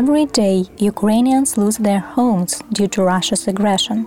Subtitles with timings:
[0.00, 0.56] Every day,
[0.92, 4.06] Ukrainians lose their homes due to Russia's aggression.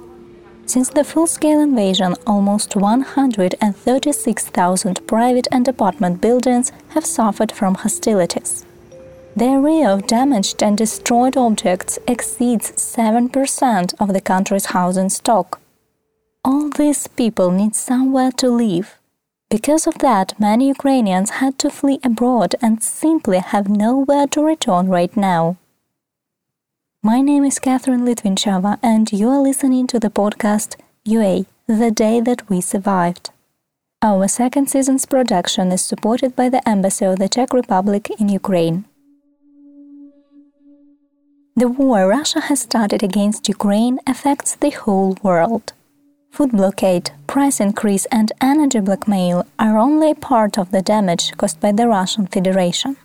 [0.66, 8.66] Since the full scale invasion, almost 136,000 private and apartment buildings have suffered from hostilities.
[9.36, 15.60] The area of damaged and destroyed objects exceeds 7% of the country's housing stock.
[16.46, 18.98] All these people need somewhere to live.
[19.50, 24.88] Because of that, many Ukrainians had to flee abroad and simply have nowhere to return
[24.88, 25.58] right now.
[27.04, 32.22] My name is Catherine Litvinchova, and you are listening to the podcast UA The Day
[32.22, 33.32] That We Survived.
[34.04, 38.86] Our second season's production is supported by the Embassy of the Czech Republic in Ukraine.
[41.56, 45.74] The war Russia has started against Ukraine affects the whole world.
[46.30, 51.72] Food blockade, price increase, and energy blackmail are only part of the damage caused by
[51.72, 52.96] the Russian Federation.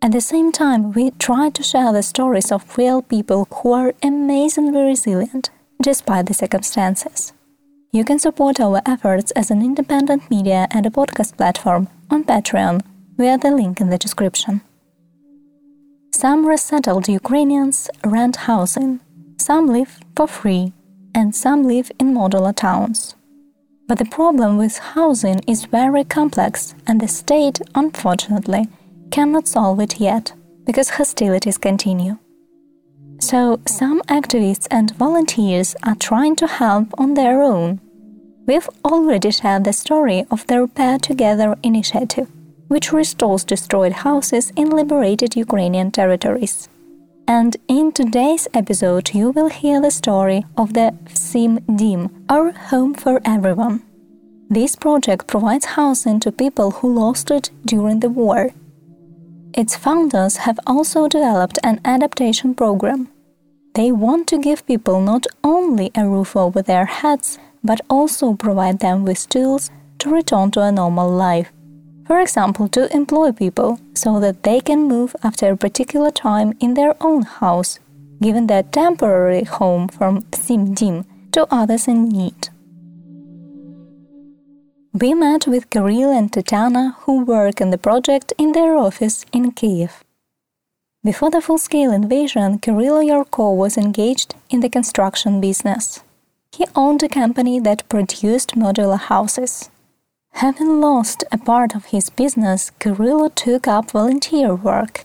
[0.00, 3.94] At the same time, we try to share the stories of real people who are
[4.02, 5.50] amazingly resilient
[5.82, 7.32] despite the circumstances.
[7.92, 12.82] You can support our efforts as an independent media and a podcast platform on Patreon
[13.16, 14.60] via the link in the description.
[16.12, 19.00] Some resettled Ukrainians rent housing,
[19.36, 20.72] some live for free,
[21.14, 23.16] and some live in modular towns.
[23.88, 28.68] But the problem with housing is very complex, and the state, unfortunately,
[29.10, 30.32] cannot solve it yet
[30.64, 32.18] because hostilities continue.
[33.20, 37.80] So, some activists and volunteers are trying to help on their own.
[38.46, 42.28] We've already shared the story of the Repair Together initiative,
[42.68, 46.68] which restores destroyed houses in liberated Ukrainian territories.
[47.26, 52.94] And in today's episode, you will hear the story of the Vsim Dim, our home
[52.94, 53.82] for everyone.
[54.48, 58.52] This project provides housing to people who lost it during the war
[59.54, 63.08] its founders have also developed an adaptation program.
[63.74, 68.80] They want to give people not only a roof over their heads, but also provide
[68.80, 71.52] them with tools to return to a normal life.
[72.06, 76.74] For example, to employ people so that they can move after a particular time in
[76.74, 77.78] their own house,
[78.22, 82.48] given their temporary home from Vsim Dim to others in need.
[84.94, 89.52] We met with Kirill and Tatiana, who work on the project in their office in
[89.52, 90.02] Kiev.
[91.04, 96.02] Before the full scale invasion, Kirill Yarko was engaged in the construction business.
[96.52, 99.68] He owned a company that produced modular houses.
[100.32, 105.04] Having lost a part of his business, Kirill took up volunteer work.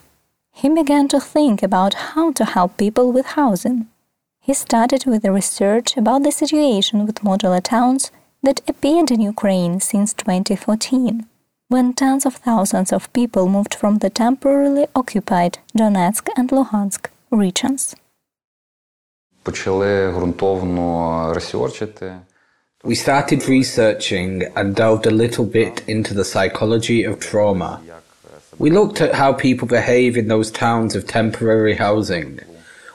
[0.53, 3.87] He began to think about how to help people with housing.
[4.39, 8.11] He started with a research about the situation with modular towns
[8.43, 11.25] that appeared in Ukraine since 2014,
[11.69, 17.95] when tens of thousands of people moved from the temporarily occupied Donetsk and Luhansk regions.
[22.83, 27.81] We started researching and delved a little bit into the psychology of trauma.
[28.57, 32.39] We looked at how people behave in those towns of temporary housing,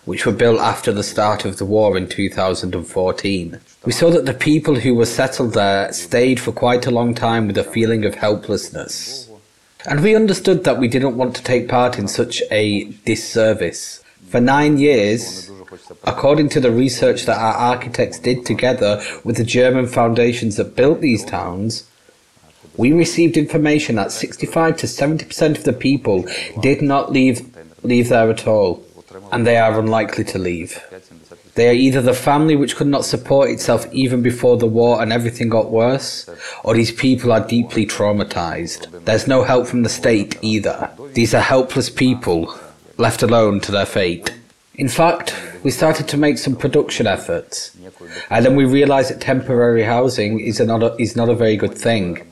[0.04, 3.60] which were built after the start of the war in 2014.
[3.84, 7.46] We saw that the people who were settled there stayed for quite a long time
[7.46, 9.30] with a feeling of helplessness.
[9.86, 14.02] And we understood that we didn't want to take part in such a disservice.
[14.28, 15.50] For nine years,
[16.04, 21.00] according to the research that our architects did together with the German foundations that built
[21.00, 21.88] these towns,
[22.76, 26.26] we received information that 65 to 70% of the people
[26.60, 28.84] did not leave, leave there at all,
[29.32, 30.82] and they are unlikely to leave.
[31.54, 35.12] They are either the family which could not support itself even before the war and
[35.12, 36.28] everything got worse,
[36.62, 39.04] or these people are deeply traumatized.
[39.04, 40.90] There's no help from the state either.
[41.14, 42.54] These are helpless people,
[42.96, 44.34] left alone to their fate.
[44.74, 47.76] In fact, we started to make some production efforts,
[48.30, 51.76] and then we realized that temporary housing is, not a, is not a very good
[51.76, 52.24] thing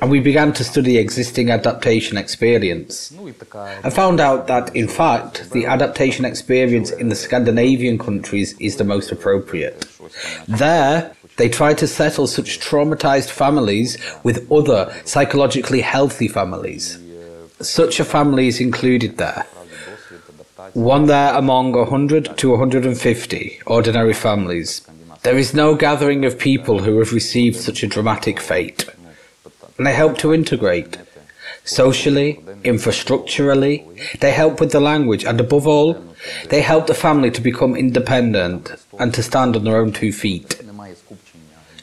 [0.00, 3.12] and we began to study existing adaptation experience.
[3.82, 8.84] I found out that, in fact, the adaptation experience in the Scandinavian countries is the
[8.84, 9.86] most appropriate.
[10.46, 16.98] There, they try to settle such traumatized families with other psychologically healthy families.
[17.60, 19.46] Such a family is included there.
[20.72, 24.82] One there among 100 to 150 ordinary families.
[25.22, 28.86] There is no gathering of people who have received such a dramatic fate
[29.78, 30.98] and they help to integrate.
[31.64, 33.84] Socially, infrastructurally,
[34.20, 36.02] they help with the language, and above all,
[36.48, 40.60] they help the family to become independent and to stand on their own two feet.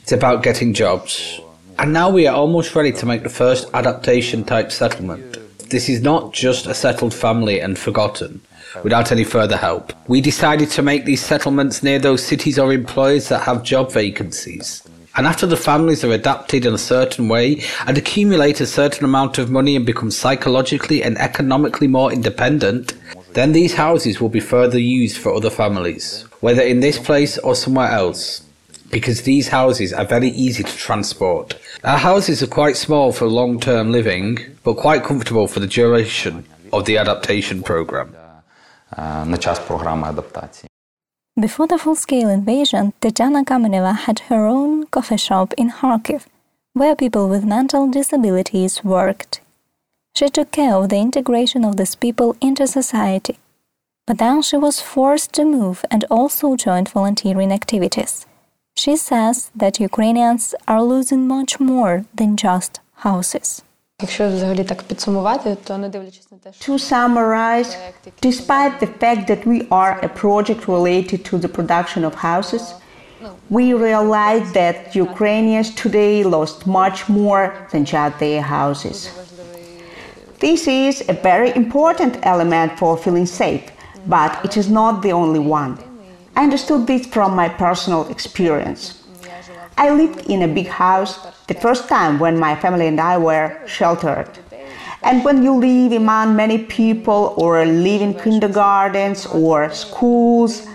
[0.02, 1.40] It's about getting jobs.
[1.80, 5.38] And now we are almost ready to make the first adaptation type settlement.
[5.70, 8.42] This is not just a settled family and forgotten.
[8.84, 9.94] without any further help.
[10.08, 14.84] We decided to make these settlements near those cities or employers that have job vacancies.
[15.16, 19.38] And after the families are adapted in a certain way and accumulate a certain amount
[19.38, 22.94] of money and become psychologically and economically more independent,
[23.34, 27.56] then these houses will be further used for other families, whether in this place or
[27.56, 28.44] somewhere else,
[28.90, 31.56] because these houses are very easy to transport.
[31.84, 36.46] Our houses are quite small for long term living, but quite comfortable for the duration
[36.74, 38.16] of the adaptation program.
[41.42, 46.28] Before the full-scale invasion, Tetiana Kameneva had her own coffee shop in Kharkiv,
[46.74, 49.42] where people with mental disabilities worked.
[50.16, 53.40] She took care of the integration of these people into society.
[54.06, 58.28] But then she was forced to move and also joined volunteering activities.
[58.78, 63.64] She says that Ukrainians are losing much more than just houses.
[66.60, 67.78] To summarize,
[68.20, 72.74] despite the fact that we are a project related to the production of houses,
[73.50, 79.10] we realize that Ukrainians today lost much more than just their houses.
[80.40, 83.64] This is a very important element for feeling safe,
[84.08, 85.78] but it is not the only one.
[86.36, 89.04] I understood this from my personal experience.
[89.78, 91.20] I lived in a big house
[91.52, 94.30] the first time when my family and I were sheltered.
[95.04, 100.66] And when you live among many people or live in kindergartens or schools,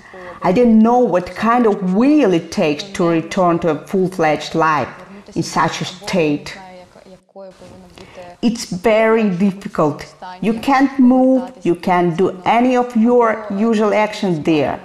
[0.42, 4.54] I didn't know what kind of will it takes to return to a full fledged
[4.54, 4.92] life
[5.34, 6.58] in such a state.
[8.42, 10.14] It's very difficult.
[10.42, 14.78] You can't move, you can't do any of your usual actions there.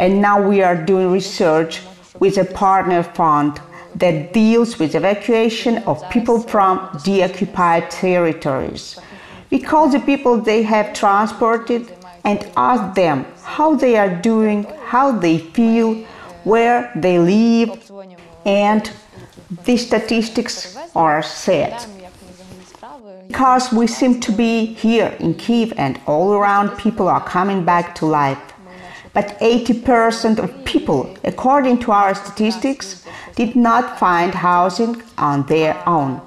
[0.00, 1.80] And now we are doing research
[2.18, 3.60] with a partner fund
[3.96, 8.98] that deals with evacuation of people from deoccupied territories.
[9.50, 11.94] We call the people they have transported
[12.24, 15.94] and ask them how they are doing, how they feel,
[16.44, 17.90] where they live,
[18.46, 18.90] and
[19.64, 21.86] the statistics are set.
[23.28, 27.94] Because we seem to be here in Kiev and all around people are coming back
[27.96, 28.38] to life.
[29.14, 33.04] But 80% of people, according to our statistics,
[33.34, 36.20] did not find housing on their own.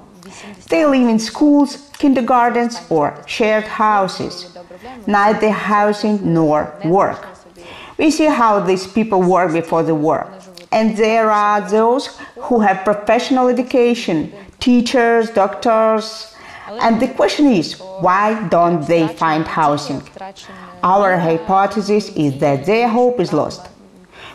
[0.68, 4.56] They live in schools, kindergartens, or shared houses,
[5.06, 7.26] neither housing nor work.
[7.98, 10.30] We see how these people work before the war.
[10.72, 16.34] And there are those who have professional education, teachers, doctors.
[16.68, 20.02] And the question is, why don't they find housing?
[20.82, 23.68] Our hypothesis is that their hope is lost.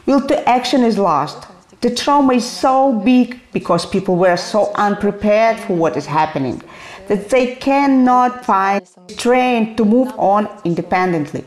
[0.05, 1.45] Will to action is lost.
[1.81, 6.61] The trauma is so big because people were so unprepared for what is happening
[7.07, 11.43] that they cannot find strength to move on independently.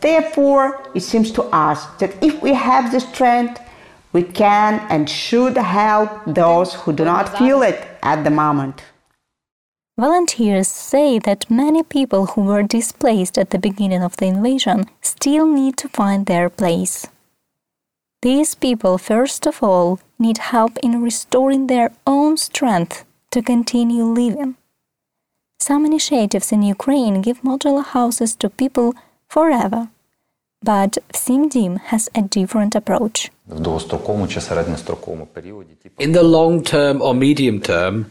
[0.00, 3.60] Therefore, it seems to us that if we have the strength,
[4.12, 8.82] we can and should help those who do not feel it at the moment.
[9.96, 15.46] Volunteers say that many people who were displaced at the beginning of the invasion still
[15.46, 17.06] need to find their place.
[18.22, 24.56] These people, first of all, need help in restoring their own strength to continue living.
[25.58, 28.94] Some initiatives in Ukraine give modular houses to people
[29.26, 29.88] forever,
[30.62, 33.30] but Vsimdim has a different approach.
[33.48, 33.62] In
[36.12, 38.10] the long term or medium term,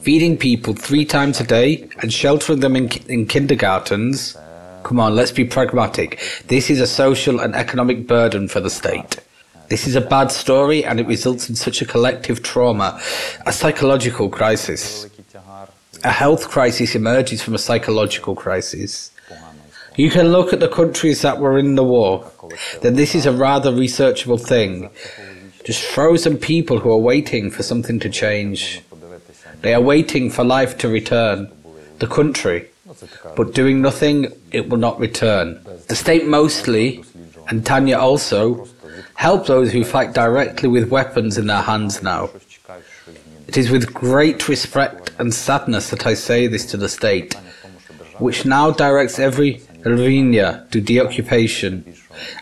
[0.00, 4.36] feeding people three times a day and sheltering them in, in kindergartens,
[4.82, 6.18] come on, let's be pragmatic.
[6.48, 9.20] This is a social and economic burden for the state.
[9.68, 13.00] This is a bad story and it results in such a collective trauma,
[13.46, 15.08] a psychological crisis.
[16.04, 19.10] A health crisis emerges from a psychological crisis.
[19.96, 22.30] You can look at the countries that were in the war,
[22.82, 24.90] then this is a rather researchable thing.
[25.64, 28.82] Just frozen people who are waiting for something to change.
[29.62, 31.50] They are waiting for life to return,
[31.98, 32.68] the country,
[33.36, 35.60] but doing nothing, it will not return.
[35.88, 37.02] The state mostly,
[37.48, 38.68] and Tanya also,
[39.16, 42.30] help those who fight directly with weapons in their hands now.
[43.48, 47.34] It is with great respect and sadness that I say this to the state,
[48.18, 51.94] which now directs every hryvnia to deoccupation,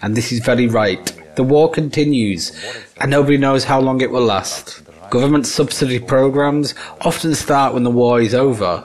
[0.02, 1.12] and this is very right.
[1.36, 2.52] The war continues,
[2.98, 4.82] and nobody knows how long it will last.
[5.10, 8.84] Government subsidy programs often start when the war is over.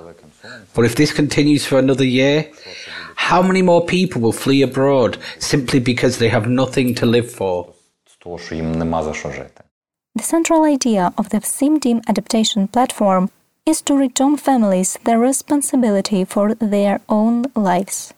[0.76, 2.52] But if this continues for another year,
[3.16, 7.74] how many more people will flee abroad simply because they have nothing to live for?
[10.16, 13.30] The central idea of the Vsim Dim adaptation platform
[13.66, 18.14] is to return families their responsibility for their own lives.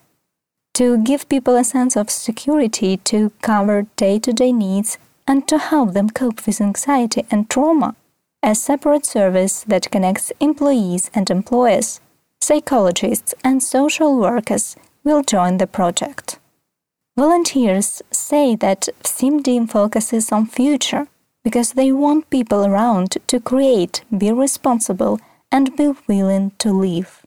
[0.74, 5.58] to give people a sense of security to cover day to day needs and to
[5.58, 7.96] help them cope with anxiety and trauma.
[8.44, 12.02] A separate service that connects employees and employers,
[12.40, 16.40] psychologists, and social workers will join the project.
[17.16, 21.08] Volunteers say that Vsim Dim focuses on future
[21.44, 25.20] because they want people around to create, be responsible,
[25.52, 27.26] and be willing to live.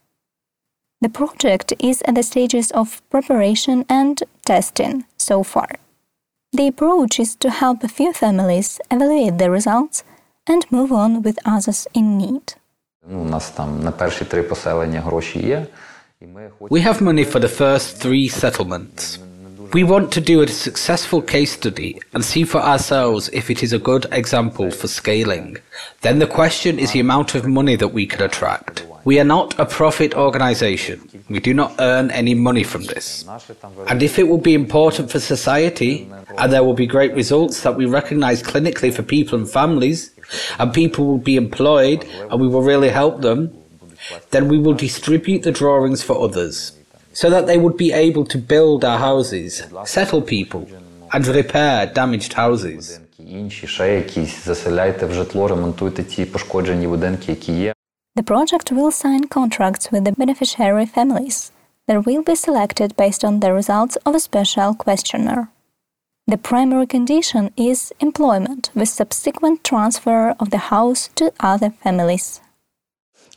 [1.01, 5.69] The project is at the stages of preparation and testing so far.
[6.53, 10.03] The approach is to help a few families evaluate the results
[10.47, 12.53] and move on with others in need.
[16.69, 19.19] We have money for the first three settlements.
[19.73, 23.73] We want to do a successful case study and see for ourselves if it is
[23.73, 25.57] a good example for scaling.
[26.01, 28.85] Then the question is the amount of money that we can attract.
[29.05, 31.09] We are not a profit organization.
[31.29, 33.25] We do not earn any money from this.
[33.87, 37.75] And if it will be important for society, and there will be great results that
[37.75, 40.11] we recognize clinically for people and families,
[40.59, 43.53] and people will be employed, and we will really help them,
[44.31, 46.73] then we will distribute the drawings for others
[47.14, 50.68] so that they would be able to build our houses, settle people,
[51.12, 53.00] and repair damaged houses.
[58.16, 61.52] The project will sign contracts with the beneficiary families
[61.86, 65.48] that will be selected based on the results of a special questionnaire.
[66.26, 72.40] The primary condition is employment with subsequent transfer of the house to other families.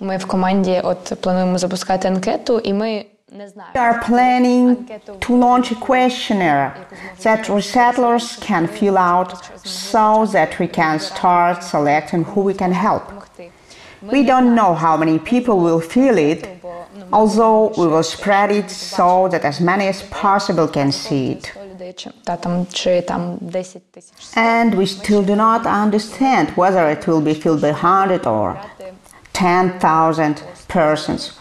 [0.01, 4.88] Ми в команді от плануємо запускати анкету, і ми we are planning
[5.20, 6.86] to launch a questionnaire
[7.22, 13.12] that resettlers can fill out so that we can start selecting who we can help.
[14.00, 16.48] We don't know how many people will fill it,
[17.12, 21.52] although we will spread it so that as many as possible can see it.
[24.36, 28.58] And we still do not understand whether it will be filled by 100 or
[29.32, 31.37] 10,000 persons.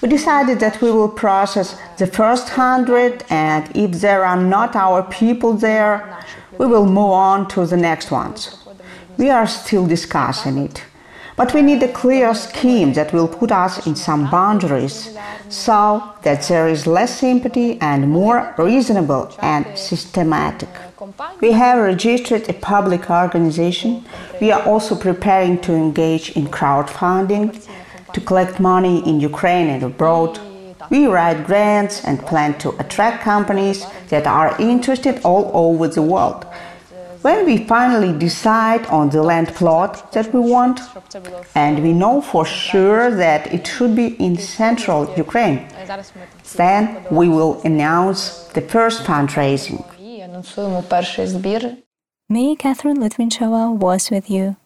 [0.00, 5.02] We decided that we will process the first hundred, and if there are not our
[5.02, 6.24] people there,
[6.56, 8.56] we will move on to the next ones.
[9.18, 10.84] We are still discussing it.
[11.36, 15.16] But we need a clear scheme that will put us in some boundaries
[15.50, 20.68] so that there is less sympathy and more reasonable and systematic.
[21.40, 24.04] We have registered a public organization.
[24.40, 27.66] We are also preparing to engage in crowdfunding
[28.14, 30.38] to collect money in Ukraine and abroad.
[30.90, 36.46] We write grants and plan to attract companies that are interested all over the world.
[37.22, 40.80] When we finally decide on the land plot that we want,
[41.54, 45.68] and we know for sure that it should be in central Ukraine,
[46.56, 48.20] then we will announce
[48.54, 49.84] the first fundraising.
[52.30, 54.56] Me, Catherine Litvinchova, was with you.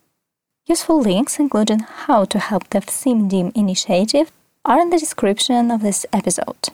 [0.66, 4.33] Useful links, including how to help the Vsim Dim initiative,
[4.64, 6.71] are in the description of this episode.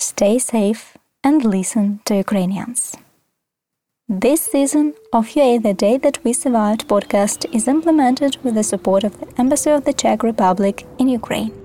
[0.00, 2.96] Stay safe and listen to Ukrainians.
[4.08, 9.04] This season of UA The Day That We Survived podcast is implemented with the support
[9.04, 11.63] of the Embassy of the Czech Republic in Ukraine.